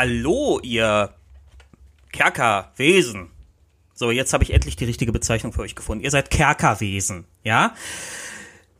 [0.00, 1.12] Hallo, ihr
[2.12, 3.30] Kerkerwesen.
[3.94, 6.04] So, jetzt habe ich endlich die richtige Bezeichnung für euch gefunden.
[6.04, 7.74] Ihr seid Kerkerwesen, ja?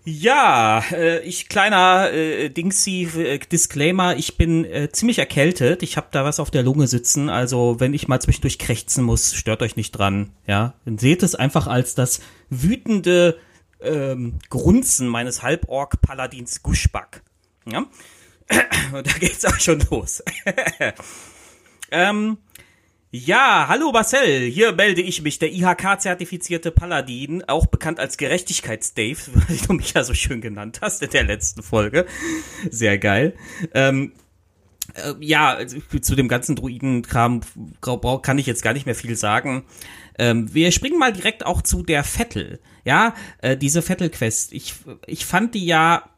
[0.04, 5.82] Ja, äh, ich kleiner äh, Dingsy äh, Disclaimer, ich bin äh, ziemlich erkältet.
[5.82, 9.35] Ich habe da was auf der Lunge sitzen, also wenn ich mal zwischendurch krächzen muss,
[9.35, 10.75] stört euch nicht dran, ja?
[10.85, 13.41] Dann seht es einfach als das wütende
[13.80, 17.25] ähm, Grunzen meines Halborg-Paladins Guschback.
[17.66, 17.87] Ja?
[18.93, 20.23] Und da geht's auch schon los.
[21.91, 22.39] ähm,
[23.11, 29.66] ja, hallo Marcel, hier melde ich mich, der IHK-zertifizierte Paladin, auch bekannt als Gerechtigkeits-Dave, wie
[29.66, 32.06] du mich ja so schön genannt hast in der letzten Folge.
[32.70, 33.34] Sehr geil.
[33.73, 34.12] Ähm,
[34.95, 37.41] äh, ja, also zu dem ganzen Druidenkram
[38.23, 39.65] kann ich jetzt gar nicht mehr viel sagen.
[40.19, 42.61] Ähm, wir springen mal direkt auch zu der Vettel.
[42.84, 44.53] Ja, äh, diese Vettel-Quest.
[44.53, 44.75] Ich,
[45.06, 46.11] ich fand die ja.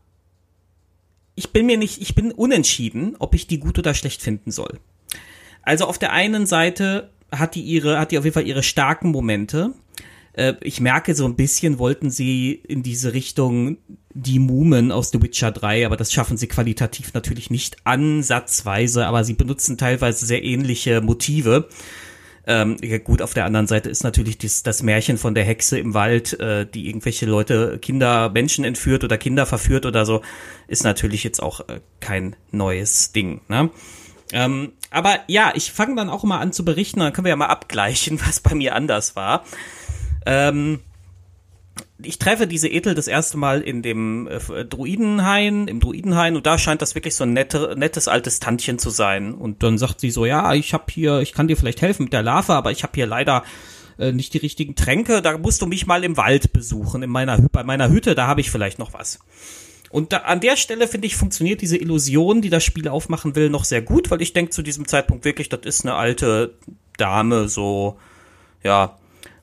[1.35, 4.79] Ich bin mir nicht, ich bin unentschieden, ob ich die gut oder schlecht finden soll.
[5.63, 9.11] Also auf der einen Seite hat die ihre, hat die auf jeden Fall ihre starken
[9.11, 9.73] Momente.
[10.33, 13.79] Äh, ich merke so ein bisschen wollten sie in diese Richtung
[14.13, 19.25] die Mumen aus The Witcher 3, aber das schaffen sie qualitativ natürlich nicht ansatzweise, aber
[19.25, 21.69] sie benutzen teilweise sehr ähnliche Motive.
[22.47, 25.79] Ähm, ja gut, auf der anderen Seite ist natürlich das, das Märchen von der Hexe
[25.79, 30.23] im Wald, äh, die irgendwelche Leute, Kinder, Menschen entführt oder Kinder verführt oder so,
[30.67, 33.43] ist natürlich jetzt auch äh, kein neues Ding.
[33.49, 33.71] Ne?
[34.33, 37.37] Ähm, aber ja, ich fange dann auch mal an zu berichten, dann können wir ja
[37.37, 39.45] mal abgleichen, was bei mir anders war.
[40.27, 40.81] Ähm,
[42.03, 46.59] ich treffe diese Ethel das erste Mal in dem äh, Druidenhain, im Druidenhain und da
[46.59, 49.35] scheint das wirklich so ein nette, nettes altes Tantchen zu sein.
[49.35, 52.13] Und dann sagt sie so, ja, ich habe hier, ich kann dir vielleicht helfen mit
[52.13, 53.45] der Larve, aber ich habe hier leider
[53.99, 55.23] äh, nicht die richtigen Tränke.
[55.23, 58.41] Da musst du mich mal im Wald besuchen, in meiner bei meiner Hütte, da habe
[58.41, 59.19] ich vielleicht noch was.
[59.91, 63.51] Und da, an der Stelle, finde ich, funktioniert diese Illusion, die das Spiel aufmachen will,
[63.51, 66.55] noch sehr gut, weil ich denke zu diesem Zeitpunkt wirklich, das ist eine alte
[66.97, 67.99] Dame, so,
[68.63, 68.97] ja.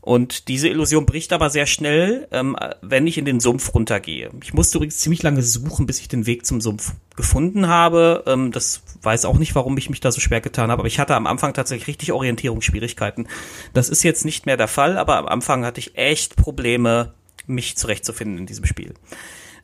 [0.08, 4.30] Und diese Illusion bricht aber sehr schnell, ähm, wenn ich in den Sumpf runtergehe.
[4.42, 8.24] Ich musste übrigens ziemlich lange suchen, bis ich den Weg zum Sumpf gefunden habe.
[8.26, 11.00] Ähm, das weiß auch nicht, warum ich mich da so schwer getan habe, aber ich
[11.00, 13.28] hatte am Anfang tatsächlich richtig Orientierungsschwierigkeiten.
[13.74, 17.14] Das ist jetzt nicht mehr der Fall, aber am Anfang hatte ich echt Probleme,
[17.46, 18.94] mich zurechtzufinden in diesem Spiel.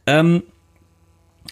[0.06, 0.44] Ähm,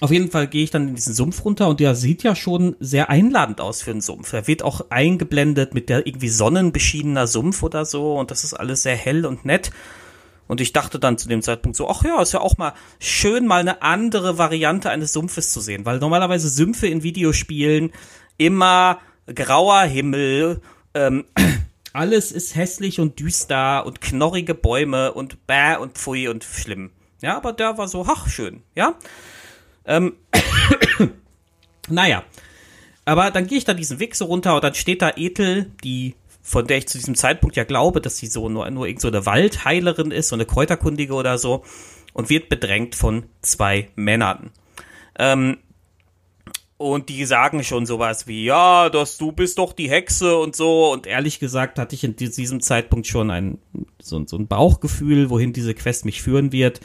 [0.02, 2.76] auf jeden Fall gehe ich dann in diesen Sumpf runter und der sieht ja schon
[2.80, 4.34] sehr einladend aus für einen Sumpf.
[4.34, 8.82] Er wird auch eingeblendet mit der irgendwie sonnenbeschiedener Sumpf oder so und das ist alles
[8.82, 9.70] sehr hell und nett.
[10.48, 13.46] Und ich dachte dann zu dem Zeitpunkt so, ach ja, ist ja auch mal schön,
[13.46, 17.92] mal eine andere Variante eines Sumpfes zu sehen, weil normalerweise Sümpfe in Videospielen
[18.38, 19.00] immer
[19.34, 20.62] grauer Himmel,
[20.96, 21.26] ähm,
[21.94, 26.90] alles ist hässlich und düster und knorrige Bäume und bäh und pfui und schlimm.
[27.22, 28.96] Ja, aber der war so, ach, schön, ja.
[29.86, 30.14] Ähm,
[31.90, 32.24] naja.
[33.06, 36.16] Aber dann gehe ich da diesen Weg so runter und dann steht da Ethel, die,
[36.42, 39.08] von der ich zu diesem Zeitpunkt ja glaube, dass sie so nur, nur irgend so
[39.08, 41.64] eine Waldheilerin ist, so eine Kräuterkundige oder so,
[42.14, 44.52] und wird bedrängt von zwei Männern.
[45.18, 45.58] Ähm,
[46.82, 50.92] und die sagen schon sowas wie, ja, dass du bist doch die Hexe und so.
[50.92, 53.60] Und ehrlich gesagt hatte ich in diesem Zeitpunkt schon ein,
[54.02, 56.82] so, so ein Bauchgefühl, wohin diese Quest mich führen wird.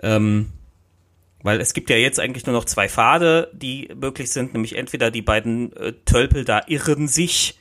[0.00, 0.52] Ähm,
[1.42, 5.10] weil es gibt ja jetzt eigentlich nur noch zwei Pfade, die möglich sind, nämlich entweder
[5.10, 7.58] die beiden äh, Tölpel da irren sich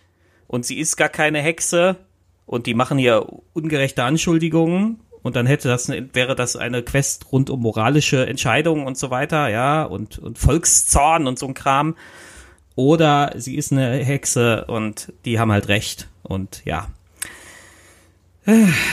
[0.48, 1.98] und sie ist gar keine Hexe
[2.46, 7.50] und die machen hier ungerechte Anschuldigungen und dann hätte das wäre das eine Quest rund
[7.50, 11.96] um moralische Entscheidungen und so weiter, ja, und, und Volkszorn und so ein Kram.
[12.76, 16.88] Oder sie ist eine Hexe und die haben halt recht und ja,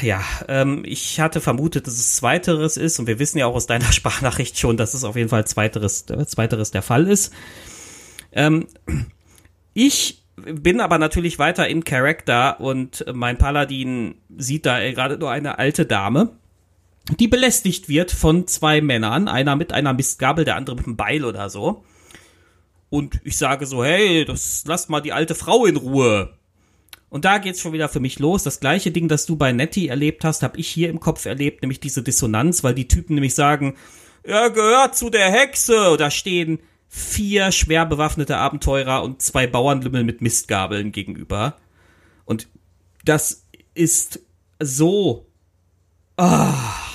[0.02, 3.66] ja, ähm, ich hatte vermutet, dass es Zweiteres ist und wir wissen ja auch aus
[3.66, 7.32] deiner Sprachnachricht schon, dass es auf jeden Fall Zweiteres, äh, Zweiteres der Fall ist.
[8.32, 8.66] Ähm,
[9.72, 15.58] ich bin aber natürlich weiter in Character und mein Paladin sieht da gerade nur eine
[15.58, 16.30] alte Dame,
[17.18, 21.24] die belästigt wird von zwei Männern, einer mit einer Mistgabel, der andere mit einem Beil
[21.24, 21.84] oder so.
[22.90, 26.37] Und ich sage so, hey, das lasst mal die alte Frau in Ruhe.
[27.10, 28.42] Und da geht's schon wieder für mich los.
[28.42, 31.62] Das gleiche Ding, das du bei Nettie erlebt hast, habe ich hier im Kopf erlebt,
[31.62, 33.76] nämlich diese Dissonanz, weil die Typen nämlich sagen,
[34.22, 35.96] er gehört zu der Hexe.
[35.98, 36.58] Da stehen
[36.88, 41.56] vier schwer bewaffnete Abenteurer und zwei Bauernlümmel mit Mistgabeln gegenüber.
[42.24, 42.48] Und
[43.04, 44.20] das ist
[44.58, 45.26] so.
[46.16, 46.87] Ah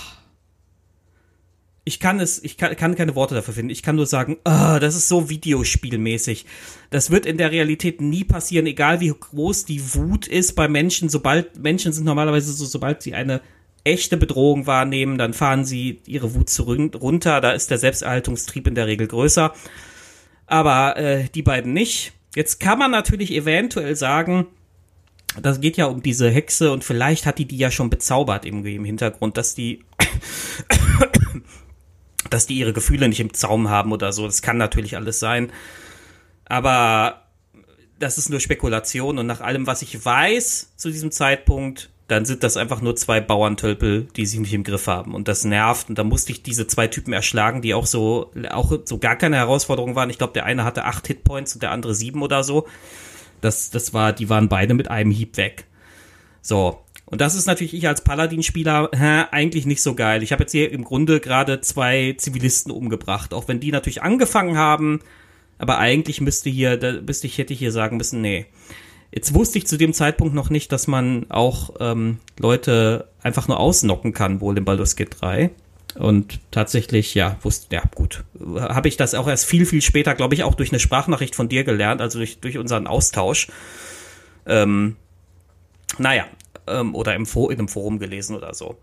[1.85, 3.69] ich kann es, ich kann, kann keine Worte dafür finden.
[3.69, 6.45] Ich kann nur sagen, oh, das ist so videospielmäßig.
[6.89, 11.09] Das wird in der Realität nie passieren, egal wie groß die Wut ist bei Menschen.
[11.09, 13.41] Sobald Menschen sind normalerweise so, sobald sie eine
[13.83, 17.41] echte Bedrohung wahrnehmen, dann fahren sie ihre Wut zurück, runter.
[17.41, 19.53] Da ist der Selbsterhaltungstrieb in der Regel größer.
[20.47, 22.13] Aber äh, die beiden nicht.
[22.33, 24.47] Jetzt kann man natürlich eventuell sagen,
[25.41, 28.75] das geht ja um diese Hexe und vielleicht hat die die ja schon bezaubert irgendwie
[28.75, 29.83] im Hintergrund, dass die,
[32.33, 34.25] dass die ihre Gefühle nicht im Zaum haben oder so.
[34.25, 35.51] Das kann natürlich alles sein.
[36.45, 37.21] Aber
[37.99, 42.43] das ist nur Spekulation und nach allem, was ich weiß zu diesem Zeitpunkt, dann sind
[42.43, 45.15] das einfach nur zwei Bauerntölpel, die sich nicht im Griff haben.
[45.15, 45.89] Und das nervt.
[45.89, 49.37] Und da musste ich diese zwei Typen erschlagen, die auch so, auch so gar keine
[49.37, 50.09] Herausforderung waren.
[50.09, 52.67] Ich glaube, der eine hatte acht Hitpoints und der andere sieben oder so.
[53.41, 55.65] Das, das war, die waren beide mit einem Hieb weg.
[56.41, 56.79] So.
[57.05, 58.89] Und das ist natürlich ich als Paladin-Spieler
[59.31, 60.23] eigentlich nicht so geil.
[60.23, 64.57] Ich habe jetzt hier im Grunde gerade zwei Zivilisten umgebracht, auch wenn die natürlich angefangen
[64.57, 64.99] haben.
[65.57, 68.47] Aber eigentlich müsste hier, da müsste ich, hätte ich hier sagen müssen, nee.
[69.11, 73.59] Jetzt wusste ich zu dem Zeitpunkt noch nicht, dass man auch ähm, Leute einfach nur
[73.59, 75.51] ausnocken kann, wohl im Baldur's Gate 3.
[75.95, 78.23] Und tatsächlich, ja, wusste, ja, gut.
[78.59, 81.49] Habe ich das auch erst viel, viel später, glaube ich, auch durch eine Sprachnachricht von
[81.49, 83.49] dir gelernt, also durch, durch unseren Austausch.
[84.47, 84.95] Ähm,
[85.99, 86.25] naja,
[86.67, 88.77] ähm, oder im in einem Forum gelesen oder so.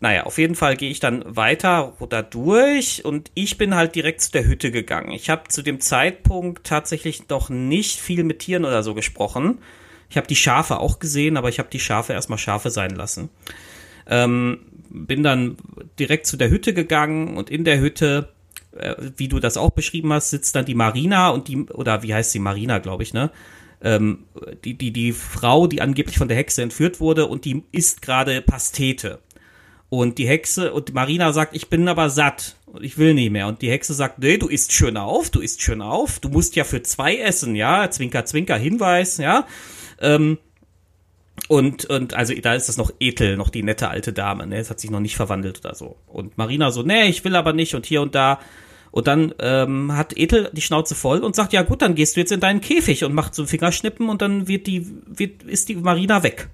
[0.00, 4.20] Naja, auf jeden Fall gehe ich dann weiter oder durch und ich bin halt direkt
[4.20, 5.12] zu der Hütte gegangen.
[5.12, 9.58] Ich habe zu dem Zeitpunkt tatsächlich noch nicht viel mit Tieren oder so gesprochen.
[10.10, 13.30] Ich habe die Schafe auch gesehen, aber ich habe die Schafe erstmal Schafe sein lassen.
[14.06, 14.60] Ähm,
[14.90, 15.56] bin dann
[15.98, 18.28] direkt zu der Hütte gegangen und in der Hütte,
[18.76, 22.14] äh, wie du das auch beschrieben hast, sitzt dann die Marina und die, oder wie
[22.14, 23.30] heißt sie, Marina, glaube ich, ne?
[23.82, 24.24] Ähm,
[24.64, 28.40] die, die, die Frau, die angeblich von der Hexe entführt wurde und die isst gerade
[28.40, 29.20] Pastete.
[29.90, 33.46] Und die Hexe und Marina sagt, ich bin aber satt und ich will nicht mehr.
[33.46, 36.56] Und die Hexe sagt, nee, du isst schön auf, du isst schön auf, du musst
[36.56, 39.46] ja für zwei essen, ja, Zwinker, Zwinker, Hinweis, ja.
[40.00, 40.38] Ähm,
[41.48, 44.56] und, und also da ist das noch Ethel, noch die nette alte Dame, ne?
[44.56, 45.96] Es hat sich noch nicht verwandelt oder so.
[46.06, 48.40] Und Marina so, nee, ich will aber nicht und hier und da.
[48.94, 52.20] Und dann ähm, hat Ethel die Schnauze voll und sagt, ja gut, dann gehst du
[52.20, 55.74] jetzt in deinen Käfig und macht so Fingerschnippen und dann wird die, wird, ist die
[55.74, 56.48] Marina weg.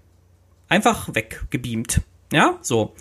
[0.66, 2.00] Einfach weggebeamt.
[2.32, 2.94] Ja, so.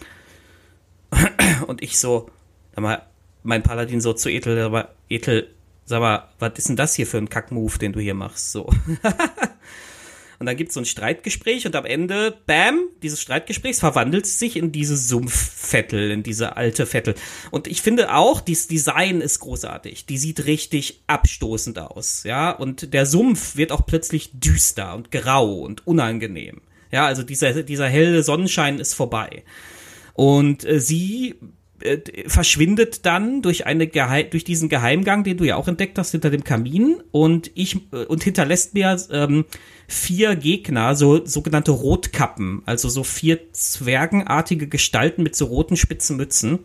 [1.67, 2.29] Und ich so,
[2.75, 3.03] sag mal,
[3.43, 5.49] mein Paladin so zu Ethel, aber Ethel,
[5.85, 8.51] sag mal, was ist denn das hier für ein Kackmove, den du hier machst?
[8.51, 8.69] So.
[10.39, 14.71] und dann gibt's so ein Streitgespräch und am Ende, bam, dieses Streitgesprächs verwandelt sich in
[14.71, 17.15] diese Sumpfvettel, in diese alte Vettel.
[17.51, 20.05] Und ich finde auch, dieses Design ist großartig.
[20.05, 22.51] Die sieht richtig abstoßend aus, ja.
[22.51, 26.61] Und der Sumpf wird auch plötzlich düster und grau und unangenehm.
[26.89, 29.43] Ja, also dieser, dieser helle Sonnenschein ist vorbei.
[30.13, 31.35] Und äh, sie
[32.27, 36.29] verschwindet dann durch eine Geheim durch diesen Geheimgang, den du ja auch entdeckt hast hinter
[36.29, 39.45] dem Kamin und ich äh, und hinterlässt mir ähm,
[39.87, 46.59] vier Gegner, so sogenannte Rotkappen, also so vier zwergenartige Gestalten mit so roten spitzen Mützen,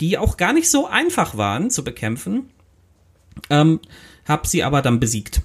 [0.00, 2.50] die auch gar nicht so einfach waren zu bekämpfen.
[3.48, 3.80] Ähm,
[4.26, 5.42] hab sie aber dann besiegt.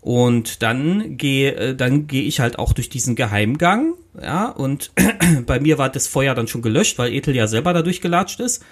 [0.00, 4.92] Und dann gehe äh, dann gehe ich halt auch durch diesen Geheimgang, ja, und
[5.46, 8.64] bei mir war das Feuer dann schon gelöscht, weil Ethel ja selber da durchgelatscht ist.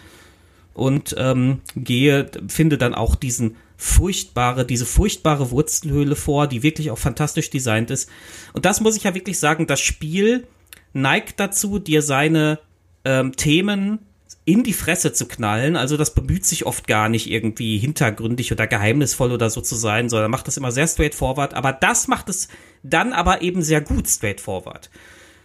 [0.75, 6.99] Und ähm, gehe, finde dann auch diesen furchtbare, diese furchtbare Wurzelhöhle vor, die wirklich auch
[6.99, 8.09] fantastisch designt ist.
[8.53, 10.47] Und das muss ich ja wirklich sagen, das Spiel
[10.93, 12.61] neigt dazu, dir seine
[13.05, 14.01] ähm, Themen
[14.49, 15.77] in die Fresse zu knallen.
[15.77, 20.09] Also das bemüht sich oft gar nicht irgendwie hintergründig oder geheimnisvoll oder so zu sein,
[20.09, 21.53] sondern macht das immer sehr straightforward.
[21.53, 22.49] Aber das macht es
[22.83, 24.89] dann aber eben sehr gut straightforward.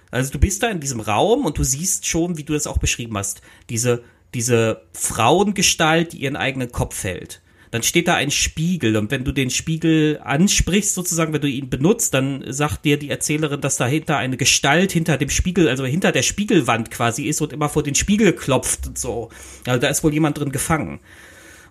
[0.10, 2.78] Also du bist da in diesem Raum und du siehst schon, wie du es auch
[2.78, 7.43] beschrieben hast, diese, diese Frauengestalt, die ihren eigenen Kopf hält
[7.74, 11.72] dann steht da ein Spiegel und wenn du den Spiegel ansprichst, sozusagen, wenn du ihn
[11.72, 16.12] benutzt, dann sagt dir die Erzählerin, dass dahinter eine Gestalt hinter dem Spiegel, also hinter
[16.12, 19.30] der Spiegelwand quasi ist und immer vor den Spiegel klopft und so.
[19.66, 21.00] Also da ist wohl jemand drin gefangen.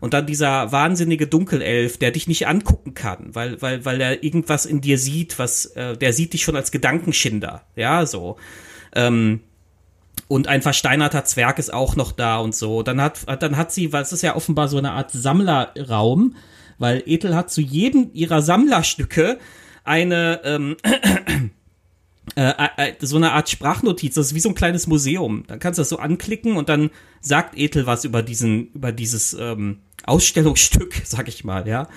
[0.01, 4.67] Und dann dieser wahnsinnige Dunkelelf, der dich nicht angucken kann, weil, weil, weil er irgendwas
[4.67, 7.63] in dir sieht, was, äh, der sieht dich schon als Gedankenschinder.
[7.77, 8.39] Ja, so.
[8.93, 9.39] Ähm,
[10.33, 12.83] und ein versteinerter Zwerg ist auch noch da und so.
[12.83, 16.37] Dann hat, dann hat sie, weil es ist ja offenbar so eine Art Sammlerraum,
[16.79, 19.39] weil Ethel hat zu jedem ihrer Sammlerstücke
[19.85, 20.79] eine, ähm,
[22.35, 25.45] äh, äh, äh, so eine Art Sprachnotiz, das ist wie so ein kleines Museum.
[25.49, 26.89] Dann kannst du das so anklicken und dann
[27.21, 31.89] sagt Ethel was über diesen, über dieses ähm, Ausstellungsstück, sag ich mal, ja.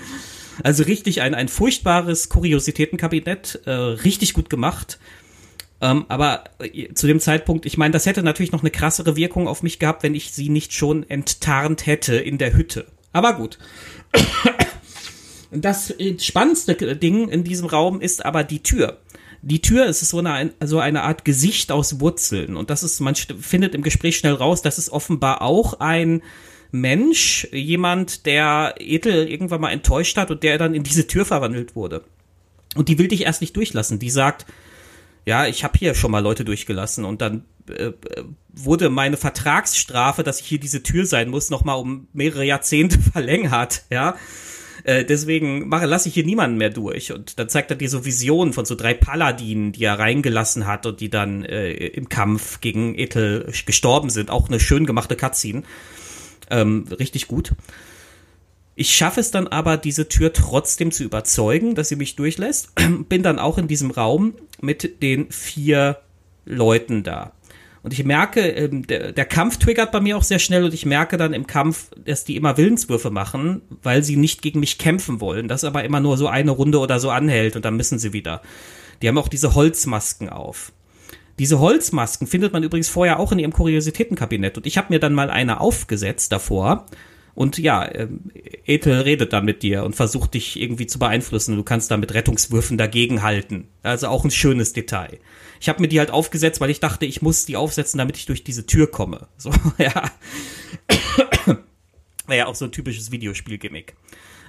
[0.62, 5.00] Also richtig ein, ein furchtbares Kuriositätenkabinett, äh, richtig gut gemacht.
[5.82, 9.48] Ähm, aber äh, zu dem Zeitpunkt, ich meine, das hätte natürlich noch eine krassere Wirkung
[9.48, 12.86] auf mich gehabt, wenn ich sie nicht schon enttarnt hätte in der Hütte.
[13.12, 13.58] Aber gut.
[15.52, 18.98] Das äh, spannendste Ding in diesem Raum ist aber die Tür.
[19.42, 22.58] Die Tür ist so eine, so eine Art Gesicht aus Wurzeln.
[22.58, 26.24] Und das ist, man findet im Gespräch schnell raus, das ist offenbar auch ein
[26.72, 31.76] Mensch, jemand, der Ethel irgendwann mal enttäuscht hat und der dann in diese Tür verwandelt
[31.76, 32.04] wurde.
[32.76, 34.00] Und die will dich erst nicht durchlassen.
[34.00, 34.46] Die sagt,
[35.26, 37.92] ja, ich habe hier schon mal Leute durchgelassen und dann äh,
[38.54, 43.00] wurde meine Vertragsstrafe, dass ich hier diese Tür sein muss, noch mal um mehrere Jahrzehnte
[43.14, 44.16] verlängert, ja.
[44.84, 47.12] Äh, deswegen mache, lasse ich hier niemanden mehr durch.
[47.12, 50.86] Und dann zeigt er dir so Visionen von so drei Paladinen, die er reingelassen hat
[50.86, 54.30] und die dann äh, im Kampf gegen Ethel gestorben sind.
[54.30, 55.64] Auch eine schön gemachte Cutscene.
[56.52, 57.54] Ähm, richtig gut.
[58.76, 62.74] Ich schaffe es dann aber, diese Tür trotzdem zu überzeugen, dass sie mich durchlässt.
[63.10, 65.98] Bin dann auch in diesem Raum mit den vier
[66.46, 67.32] Leuten da.
[67.84, 70.88] Und ich merke, ähm, der, der, Kampf triggert bei mir auch sehr schnell und ich
[70.88, 75.22] merke dann im Kampf, dass die immer Willenswürfe machen, weil sie nicht gegen mich kämpfen
[75.22, 75.48] wollen.
[75.48, 78.42] Das aber immer nur so eine Runde oder so anhält und dann müssen sie wieder.
[79.02, 80.74] Die haben auch diese Holzmasken auf.
[81.38, 85.14] Diese Holzmasken findet man übrigens vorher auch in ihrem Kuriositätenkabinett und ich habe mir dann
[85.14, 86.88] mal eine aufgesetzt davor
[87.36, 88.32] und ja, ähm,
[88.66, 91.58] Ethel redet dann mit dir und versucht dich irgendwie zu beeinflussen.
[91.58, 93.68] Du kannst da mit Rettungswürfen dagegenhalten.
[93.84, 95.20] Also auch ein schönes Detail.
[95.60, 98.26] Ich habe mir die halt aufgesetzt, weil ich dachte, ich muss die aufsetzen, damit ich
[98.26, 99.28] durch diese Tür komme.
[99.38, 100.10] So, ja.
[102.26, 103.96] Wäre ja auch so ein typisches Videospiel-Gimmick.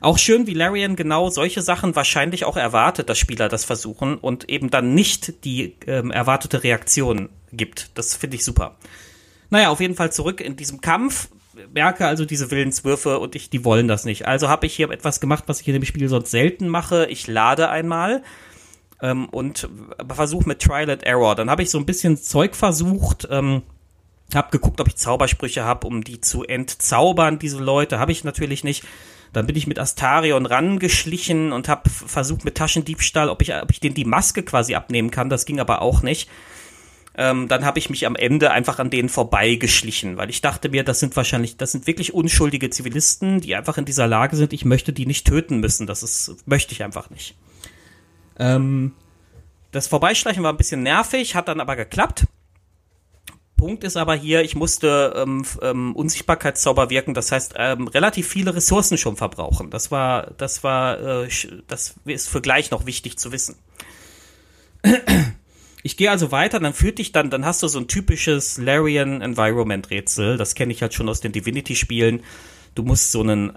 [0.01, 4.49] Auch schön, wie Larian genau solche Sachen wahrscheinlich auch erwartet, dass Spieler das versuchen und
[4.49, 7.91] eben dann nicht die ähm, erwartete Reaktion gibt.
[7.95, 8.77] Das finde ich super.
[9.51, 11.29] Naja, auf jeden Fall zurück in diesem Kampf
[11.73, 14.27] merke also diese Willenswürfe und ich, die wollen das nicht.
[14.27, 17.07] Also habe ich hier etwas gemacht, was ich in dem Spiel sonst selten mache.
[17.07, 18.23] Ich lade einmal
[19.01, 19.69] ähm, und
[20.13, 21.35] versuche mit Trial and Error.
[21.35, 23.63] Dann habe ich so ein bisschen Zeug versucht, ähm,
[24.35, 27.99] habe geguckt, ob ich Zaubersprüche habe, um die zu entzaubern, diese Leute.
[27.99, 28.85] Habe ich natürlich nicht.
[29.33, 33.81] Dann bin ich mit Astarion rangeschlichen und habe versucht mit Taschendiebstahl, ob ich, ob ich
[33.81, 35.29] denen die Maske quasi abnehmen kann.
[35.29, 36.29] Das ging aber auch nicht
[37.17, 40.85] ähm, dann habe ich mich am Ende einfach an denen vorbeigeschlichen, weil ich dachte mir,
[40.85, 44.67] das sind wahrscheinlich, das sind wirklich unschuldige Zivilisten, die einfach in dieser Lage sind, ich
[44.67, 45.87] möchte die nicht töten müssen.
[45.87, 47.35] Das ist, möchte ich einfach nicht.
[48.39, 48.93] Ähm,
[49.73, 52.27] das Vorbeischleichen war ein bisschen nervig, hat dann aber geklappt.
[53.57, 58.55] Punkt ist aber hier, ich musste ähm, ähm, Unsichtbarkeitszauber wirken, das heißt ähm, relativ viele
[58.55, 59.71] Ressourcen schon verbrauchen.
[59.71, 61.29] Das war, das war, äh,
[61.67, 63.57] das ist für gleich noch wichtig zu wissen.
[65.87, 69.23] Ich gehe also weiter, dann führt dich dann, dann hast du so ein typisches Larian
[69.23, 70.37] Environment Rätsel.
[70.37, 72.25] Das kenne ich halt schon aus den Divinity-Spielen.
[72.75, 73.53] Du musst so einen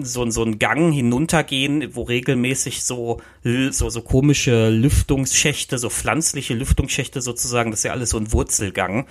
[0.00, 3.22] so, so einen Gang hinuntergehen, wo regelmäßig so,
[3.70, 9.06] so, so komische Lüftungsschächte, so pflanzliche Lüftungsschächte sozusagen, das ist ja alles so ein Wurzelgang,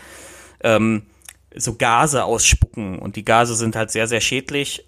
[0.65, 1.03] ähm,
[1.55, 3.00] so Gase ausspucken.
[3.00, 4.86] Und die Gase sind halt sehr, sehr schädlich.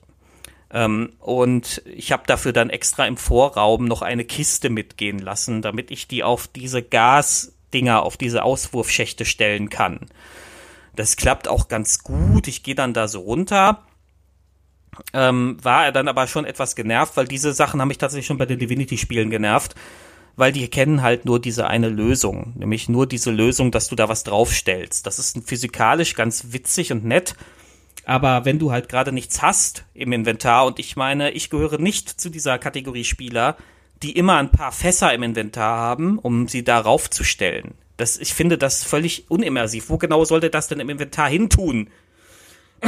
[0.71, 5.91] Ähm, und ich habe dafür dann extra im Vorraum noch eine Kiste mitgehen lassen, damit
[5.91, 9.99] ich die auf diese Gasdinger, auf diese Auswurfschächte stellen kann.
[10.95, 12.47] Das klappt auch ganz gut.
[12.47, 13.83] Ich gehe dann da so runter.
[15.13, 18.37] Ähm, war er dann aber schon etwas genervt, weil diese Sachen haben mich tatsächlich schon
[18.37, 19.75] bei den Divinity-Spielen genervt,
[20.35, 24.09] weil die kennen halt nur diese eine Lösung, nämlich nur diese Lösung, dass du da
[24.09, 25.05] was draufstellst.
[25.05, 27.35] Das ist physikalisch ganz witzig und nett,
[28.09, 32.09] aber wenn du halt gerade nichts hast im Inventar, und ich meine, ich gehöre nicht
[32.09, 33.55] zu dieser Kategorie Spieler,
[34.01, 37.75] die immer ein paar Fässer im Inventar haben, um sie darauf zu stellen.
[37.97, 39.91] Das, ich finde das völlig unimmersiv.
[39.91, 41.91] Wo genau sollte das denn im Inventar hintun?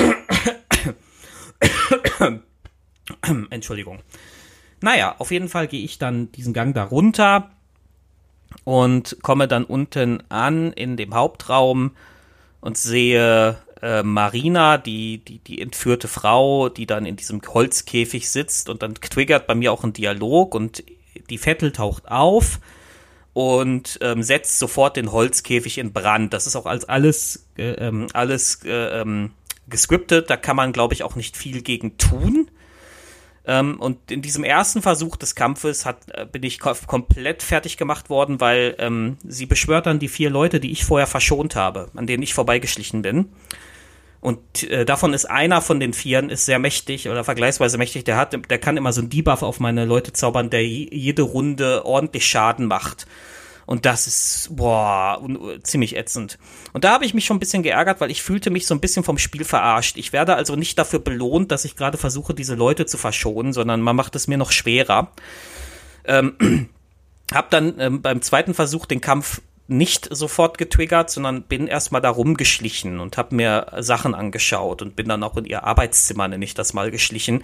[3.51, 3.99] Entschuldigung.
[4.79, 7.51] Naja, auf jeden Fall gehe ich dann diesen Gang da runter
[8.63, 11.91] und komme dann unten an in dem Hauptraum
[12.59, 18.69] und sehe äh, Marina, die, die, die entführte Frau, die dann in diesem Holzkäfig sitzt
[18.69, 20.83] und dann triggert bei mir auch ein Dialog und
[21.29, 22.59] die Vettel taucht auf
[23.33, 26.33] und ähm, setzt sofort den Holzkäfig in Brand.
[26.33, 29.31] Das ist auch als alles, äh, ähm, alles äh, ähm,
[29.67, 32.50] gescriptet, da kann man, glaube ich, auch nicht viel gegen tun.
[33.45, 38.09] Ähm, und in diesem ersten Versuch des Kampfes hat, äh, bin ich komplett fertig gemacht
[38.09, 42.05] worden, weil ähm, sie beschwört dann die vier Leute, die ich vorher verschont habe, an
[42.05, 43.29] denen ich vorbeigeschlichen bin.
[44.19, 48.05] Und äh, davon ist einer von den Vieren ist sehr mächtig oder vergleichsweise mächtig.
[48.05, 51.83] Der hat, der kann immer so einen Debuff auf meine Leute zaubern, der jede Runde
[51.85, 53.07] ordentlich Schaden macht.
[53.65, 55.21] Und das ist, boah,
[55.63, 56.37] ziemlich ätzend.
[56.73, 58.81] Und da habe ich mich schon ein bisschen geärgert, weil ich fühlte mich so ein
[58.81, 59.97] bisschen vom Spiel verarscht.
[59.97, 63.81] Ich werde also nicht dafür belohnt, dass ich gerade versuche, diese Leute zu verschonen, sondern
[63.81, 65.11] man macht es mir noch schwerer.
[66.05, 66.69] Ähm,
[67.33, 72.09] hab dann ähm, beim zweiten Versuch den Kampf nicht sofort getriggert, sondern bin erstmal da
[72.09, 76.53] rumgeschlichen und habe mir Sachen angeschaut und bin dann auch in ihr Arbeitszimmer, nenne ich
[76.53, 77.43] das mal, geschlichen,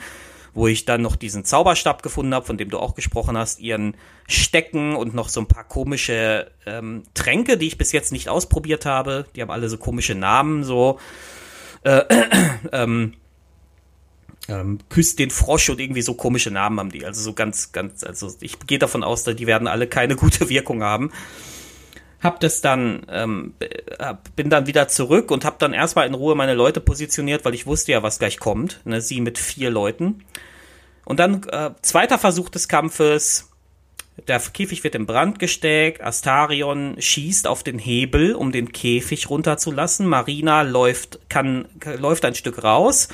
[0.58, 3.96] wo ich dann noch diesen Zauberstab gefunden habe, von dem du auch gesprochen hast, ihren
[4.28, 8.84] Stecken und noch so ein paar komische ähm, Tränke, die ich bis jetzt nicht ausprobiert
[8.84, 9.28] habe.
[9.36, 11.00] Die haben alle so komische Namen, so.
[11.84, 12.26] Äh, äh,
[12.72, 13.14] ähm,
[14.48, 17.06] ähm, küsst den Frosch und irgendwie so komische Namen haben die.
[17.06, 20.50] Also so ganz, ganz, also ich gehe davon aus, dass die werden alle keine gute
[20.50, 21.12] Wirkung haben.
[22.20, 23.54] Hab das dann, ähm,
[24.36, 27.68] bin dann wieder zurück und hab dann erstmal in Ruhe meine Leute positioniert, weil ich
[27.68, 28.82] wusste ja, was gleich kommt.
[28.86, 29.02] Ne?
[29.02, 30.24] Sie mit vier Leuten.
[31.08, 33.50] Und dann äh, zweiter Versuch des Kampfes.
[34.28, 36.04] Der Käfig wird in Brand gesteckt.
[36.04, 40.06] Astarion schießt auf den Hebel, um den Käfig runterzulassen.
[40.06, 43.08] Marina läuft, kann, läuft ein Stück raus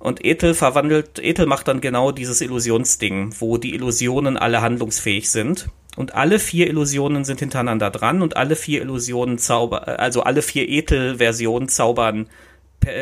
[0.00, 5.68] und Ethel verwandelt, Ethel macht dann genau dieses Illusionsding, wo die Illusionen alle handlungsfähig sind.
[5.96, 10.68] Und alle vier Illusionen sind hintereinander dran und alle vier Illusionen zaubern, also alle vier
[10.68, 12.28] Ethel-Versionen zaubern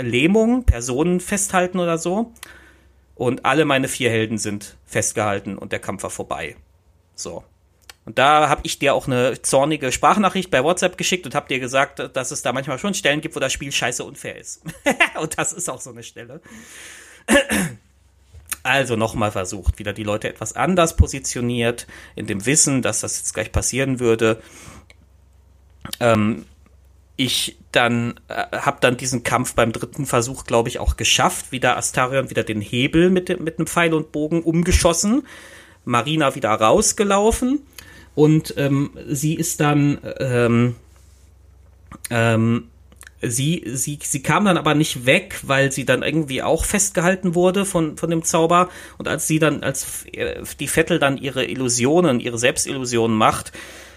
[0.02, 2.32] Lähmung, Personen festhalten oder so.
[3.18, 6.54] Und alle meine vier Helden sind festgehalten und der Kampf war vorbei.
[7.16, 7.42] So.
[8.04, 11.58] Und da habe ich dir auch eine zornige Sprachnachricht bei WhatsApp geschickt und habe dir
[11.58, 14.62] gesagt, dass es da manchmal schon Stellen gibt, wo das Spiel scheiße unfair ist.
[15.20, 16.40] und das ist auch so eine Stelle.
[18.62, 23.34] Also nochmal versucht, wieder die Leute etwas anders positioniert, in dem Wissen, dass das jetzt
[23.34, 24.40] gleich passieren würde.
[25.98, 26.46] Ähm,
[27.18, 31.52] ich dann äh, habe dann diesen Kampf beim dritten Versuch, glaube ich, auch geschafft.
[31.52, 35.26] Wieder Astarion wieder den Hebel mit, mit Pfeil und Bogen umgeschossen.
[35.84, 37.60] Marina wieder rausgelaufen
[38.14, 40.76] und ähm, sie ist dann, ähm,
[42.10, 42.64] ähm,
[43.22, 47.64] sie, sie, sie kam dann aber nicht weg, weil sie dann irgendwie auch festgehalten wurde
[47.64, 48.68] von, von dem Zauber.
[48.98, 50.04] Und als sie dann, als
[50.60, 53.52] die Vettel dann ihre Illusionen, ihre Selbstillusionen macht,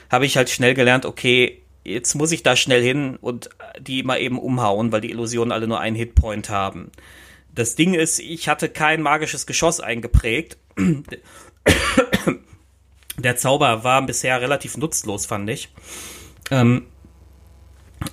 [0.10, 4.20] habe ich halt schnell gelernt, okay, jetzt muss ich da schnell hin und die mal
[4.20, 6.92] eben umhauen, weil die Illusionen alle nur einen Hitpoint haben.
[7.54, 10.58] Das Ding ist, ich hatte kein magisches Geschoss eingeprägt.
[13.18, 15.70] der Zauber war bisher relativ nutzlos, fand ich.
[16.50, 16.86] Ähm,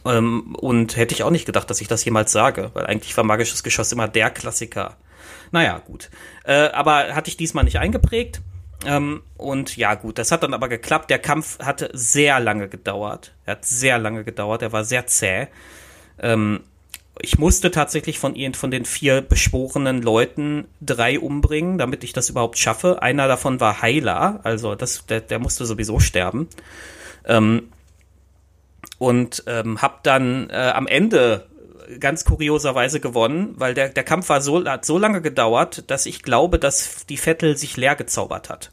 [0.05, 3.25] ähm, und hätte ich auch nicht gedacht, dass ich das jemals sage, weil eigentlich war
[3.25, 4.97] magisches Geschoss immer der Klassiker.
[5.51, 6.11] Naja, gut.
[6.45, 8.41] Äh, aber hatte ich diesmal nicht eingeprägt.
[8.87, 11.11] Ähm, und ja, gut, das hat dann aber geklappt.
[11.11, 13.35] Der Kampf hatte sehr lange gedauert.
[13.45, 14.63] Er hat sehr lange gedauert.
[14.63, 15.49] Er war sehr zäh.
[16.21, 16.61] Ähm,
[17.21, 22.31] ich musste tatsächlich von ihnen, von den vier beschworenen Leuten drei umbringen, damit ich das
[22.31, 23.03] überhaupt schaffe.
[23.03, 26.49] Einer davon war Heiler, also das, der, der musste sowieso sterben.
[27.25, 27.73] Ähm,
[28.99, 31.48] und ähm, hab dann äh, am Ende
[32.01, 36.23] ganz kurioserweise gewonnen, weil der, der Kampf war so, hat so lange gedauert, dass ich
[36.23, 38.71] glaube, dass die Vettel sich leer gezaubert hat.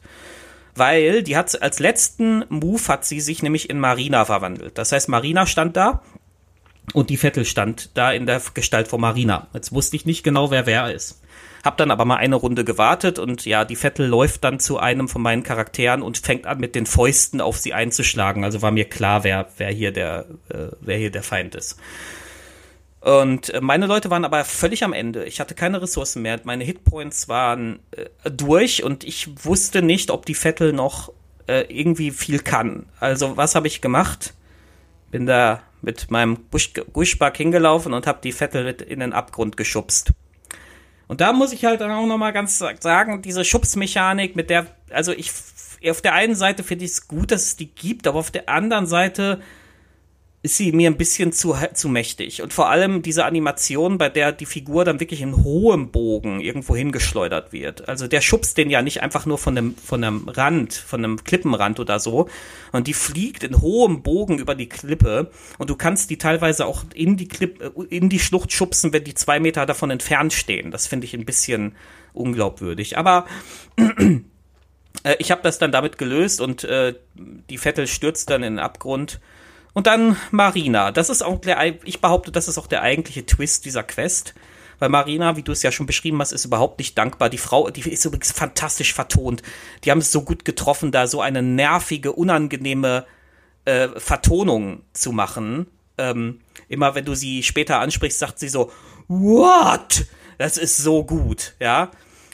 [0.74, 4.76] Weil die hat als letzten Move hat sie sich nämlich in Marina verwandelt.
[4.76, 6.02] Das heißt, Marina stand da
[6.92, 9.48] und die Vettel stand da in der Gestalt von Marina.
[9.54, 11.22] Jetzt wusste ich nicht genau, wer wer ist.
[11.64, 15.08] Hab dann aber mal eine Runde gewartet und ja, die Vettel läuft dann zu einem
[15.08, 18.44] von meinen Charakteren und fängt an mit den Fäusten auf sie einzuschlagen.
[18.44, 21.76] Also war mir klar, wer, wer hier der, äh, wer hier der Feind ist.
[23.06, 25.26] Und äh, meine Leute waren aber völlig am Ende.
[25.26, 26.40] Ich hatte keine Ressourcen mehr.
[26.42, 31.12] Meine Hitpoints waren äh, durch und ich wusste nicht, ob die Vettel noch
[31.46, 32.86] äh, irgendwie viel kann.
[32.98, 34.34] Also was habe ich gemacht?
[35.12, 36.46] Bin da mit meinem
[36.92, 40.10] Gushback hingelaufen und habe die Vettel in den Abgrund geschubst.
[41.06, 45.30] Und da muss ich halt auch nochmal ganz sagen, diese Schubsmechanik, mit der, also ich,
[45.88, 48.48] auf der einen Seite finde ich es gut, dass es die gibt, aber auf der
[48.48, 49.40] anderen Seite
[50.46, 52.40] ist sie mir ein bisschen zu, zu mächtig.
[52.40, 56.76] Und vor allem diese Animation, bei der die Figur dann wirklich in hohem Bogen irgendwo
[56.76, 57.88] hingeschleudert wird.
[57.88, 61.24] Also der schubst den ja nicht einfach nur von dem, von einem Rand, von einem
[61.24, 62.28] Klippenrand oder so.
[62.70, 65.32] Und die fliegt in hohem Bogen über die Klippe.
[65.58, 69.14] Und du kannst die teilweise auch in die Klippe, in die Schlucht schubsen, wenn die
[69.14, 70.70] zwei Meter davon entfernt stehen.
[70.70, 71.74] Das finde ich ein bisschen
[72.12, 72.96] unglaubwürdig.
[72.96, 73.26] Aber
[73.76, 78.58] äh, ich habe das dann damit gelöst und äh, die Vettel stürzt dann in den
[78.60, 79.18] Abgrund.
[79.76, 80.90] Und dann Marina.
[80.90, 84.32] Das ist auch der, ich behaupte, das ist auch der eigentliche Twist dieser Quest.
[84.78, 87.28] Weil Marina, wie du es ja schon beschrieben hast, ist überhaupt nicht dankbar.
[87.28, 89.42] Die Frau, die ist übrigens fantastisch vertont.
[89.84, 93.04] Die haben es so gut getroffen, da so eine nervige, unangenehme
[93.66, 95.66] äh, Vertonung zu machen.
[95.98, 98.72] Ähm, immer wenn du sie später ansprichst, sagt sie so,
[99.08, 100.06] what?
[100.38, 101.90] Das ist so gut, ja.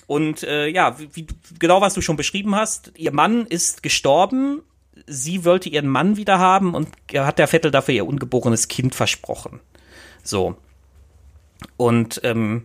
[0.07, 1.27] Und äh, ja, wie,
[1.59, 4.63] genau was du schon beschrieben hast, ihr Mann ist gestorben
[5.07, 9.61] sie wollte ihren Mann wieder haben und hat der Vettel dafür ihr ungeborenes Kind versprochen.
[10.23, 10.57] So.
[11.77, 12.65] Und ähm,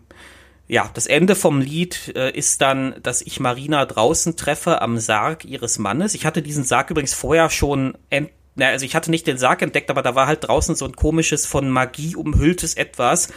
[0.67, 5.45] ja, das Ende vom Lied äh, ist dann, dass ich Marina draußen treffe am Sarg
[5.45, 6.13] ihres Mannes.
[6.13, 9.61] Ich hatte diesen Sarg übrigens vorher schon ent na, also ich hatte nicht den Sarg
[9.61, 13.27] entdeckt, aber da war halt draußen so ein komisches, von Magie umhülltes etwas,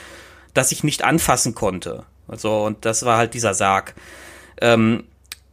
[0.55, 2.05] das ich nicht anfassen konnte.
[2.27, 3.95] Also, und das war halt dieser Sarg.
[4.63, 5.05] Ähm,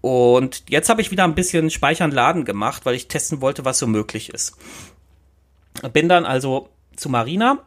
[0.01, 3.79] und jetzt habe ich wieder ein bisschen Speichern Laden gemacht, weil ich testen wollte, was
[3.79, 4.55] so möglich ist.
[5.93, 7.59] Bin dann also zu Marina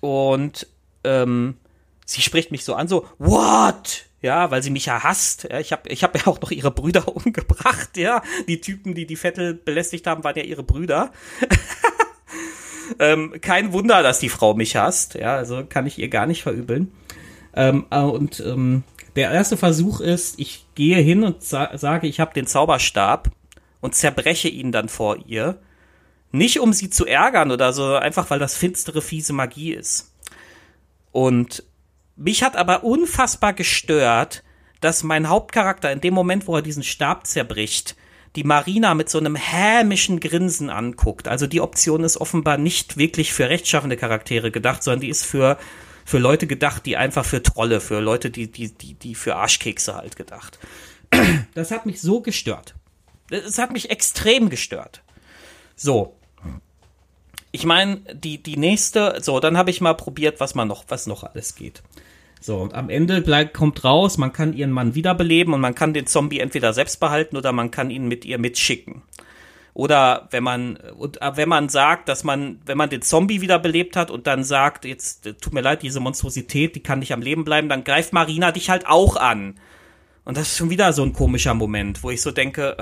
[0.00, 0.66] und
[1.04, 1.56] ähm,
[2.04, 4.06] sie spricht mich so an, so, what?
[4.26, 5.44] ja, weil sie mich ja hasst.
[5.50, 8.22] Ja, ich habe ich hab ja auch noch ihre Brüder umgebracht, ja.
[8.48, 11.12] Die Typen, die die Vettel belästigt haben, waren ja ihre Brüder.
[12.98, 16.42] ähm, kein Wunder, dass die Frau mich hasst, ja, also kann ich ihr gar nicht
[16.42, 16.92] verübeln.
[17.54, 18.82] Ähm, äh, und ähm,
[19.16, 23.30] der erste Versuch ist, ich gehe hin und sa sage, ich habe den Zauberstab
[23.80, 25.58] und zerbreche ihn dann vor ihr.
[26.32, 30.12] Nicht um sie zu ärgern oder so, einfach weil das finstere, fiese Magie ist.
[31.12, 31.64] Und
[32.16, 34.42] mich hat aber unfassbar gestört,
[34.80, 37.96] dass mein Hauptcharakter in dem Moment, wo er diesen Stab zerbricht,
[38.36, 41.26] die Marina mit so einem hämischen Grinsen anguckt.
[41.26, 45.56] Also die Option ist offenbar nicht wirklich für rechtschaffende Charaktere gedacht, sondern die ist für,
[46.06, 49.96] für Leute gedacht, die einfach für Trolle, für Leute, die, die, die, die für Arschkekse
[49.96, 50.58] halt gedacht.
[51.54, 52.74] Das hat mich so gestört.
[53.30, 55.02] Es hat mich extrem gestört.
[55.74, 56.16] So.
[57.50, 61.06] Ich meine, die, die nächste, so, dann habe ich mal probiert, was man noch, was
[61.06, 61.82] noch alles geht.
[62.40, 65.94] So, und am Ende bleibt, kommt raus, man kann ihren Mann wiederbeleben und man kann
[65.94, 69.02] den Zombie entweder selbst behalten oder man kann ihn mit ihr mitschicken.
[69.76, 73.94] Oder wenn man, und äh, wenn man sagt, dass man, wenn man den Zombie wiederbelebt
[73.94, 77.20] hat und dann sagt, jetzt äh, tut mir leid, diese Monstrosität, die kann nicht am
[77.20, 79.56] Leben bleiben, dann greift Marina dich halt auch an.
[80.24, 82.78] Und das ist schon wieder so ein komischer Moment, wo ich so denke,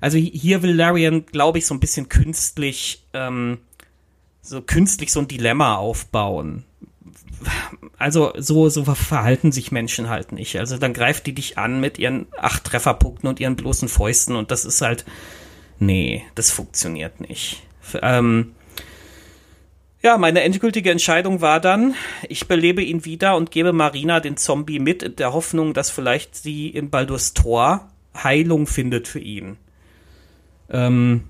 [0.00, 3.58] also hier will Larian, glaube ich, so ein bisschen künstlich, ähm,
[4.40, 6.62] so künstlich so ein Dilemma aufbauen
[7.98, 10.58] also so, so verhalten sich Menschen halt nicht.
[10.58, 14.50] Also dann greift die dich an mit ihren acht Trefferpunkten und ihren bloßen Fäusten und
[14.50, 15.04] das ist halt,
[15.78, 17.62] nee, das funktioniert nicht.
[18.02, 18.54] Ähm,
[20.02, 21.94] ja, meine endgültige Entscheidung war dann,
[22.28, 26.36] ich belebe ihn wieder und gebe Marina den Zombie mit, in der Hoffnung, dass vielleicht
[26.36, 29.56] sie in Baldur's Tor Heilung findet für ihn.
[30.70, 31.24] Ähm,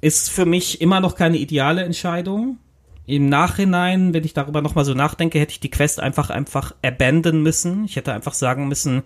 [0.00, 2.58] ist für mich immer noch keine ideale Entscheidung
[3.06, 7.42] im Nachhinein, wenn ich darüber nochmal so nachdenke, hätte ich die Quest einfach, einfach abandon
[7.42, 7.84] müssen.
[7.84, 9.02] Ich hätte einfach sagen müssen,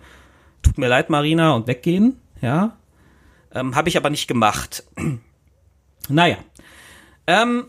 [0.61, 2.77] tut mir leid, Marina, und weggehen, ja.
[3.55, 4.83] Ähm, Habe ich aber nicht gemacht.
[6.09, 6.37] naja.
[7.25, 7.65] Ähm,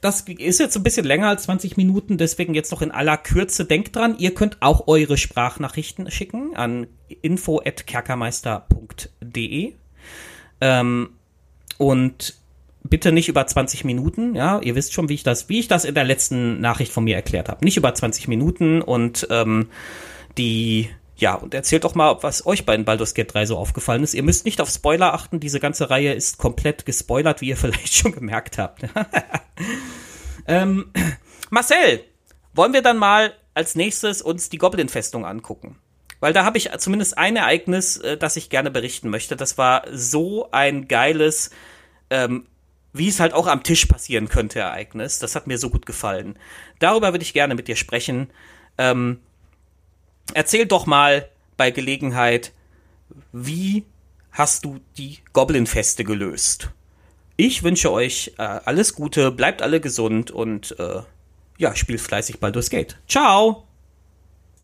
[0.00, 3.66] das ist jetzt ein bisschen länger als 20 Minuten, deswegen jetzt noch in aller Kürze.
[3.66, 6.88] Denkt dran, ihr könnt auch eure Sprachnachrichten schicken an
[7.20, 9.74] info.kerkermeister.de.
[10.62, 11.10] Ähm,
[11.76, 12.34] und
[12.82, 15.84] bitte nicht über 20 Minuten, ja, ihr wisst schon, wie ich das, wie ich das
[15.84, 17.62] in der letzten Nachricht von mir erklärt habe.
[17.64, 19.68] Nicht über 20 Minuten und ähm,
[20.38, 20.88] die,
[21.20, 24.14] ja, und erzählt doch mal, was euch bei Baldur's Gate 3 so aufgefallen ist.
[24.14, 27.94] Ihr müsst nicht auf Spoiler achten, diese ganze Reihe ist komplett gespoilert, wie ihr vielleicht
[27.94, 28.82] schon gemerkt habt.
[30.46, 30.92] ähm,
[31.50, 32.04] Marcel,
[32.54, 35.78] wollen wir dann mal als nächstes uns die Goblin-Festung angucken?
[36.20, 39.36] Weil da habe ich zumindest ein Ereignis, äh, das ich gerne berichten möchte.
[39.36, 41.50] Das war so ein geiles
[42.10, 42.46] ähm,
[42.92, 45.18] wie es halt auch am Tisch passieren könnte, Ereignis.
[45.18, 46.38] Das hat mir so gut gefallen.
[46.78, 48.30] Darüber würde ich gerne mit dir sprechen.
[48.78, 49.20] Ähm,
[50.34, 52.52] erzähl doch mal bei Gelegenheit,
[53.32, 53.84] wie
[54.32, 56.70] hast du die Goblin-Feste gelöst?
[57.36, 61.02] Ich wünsche euch äh, alles Gute, bleibt alle gesund und äh,
[61.58, 62.98] ja, spielt fleißig Baldur's Gate.
[63.08, 63.66] Ciao!